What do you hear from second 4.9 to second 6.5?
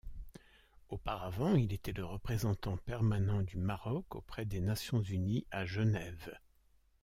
unies à Genève.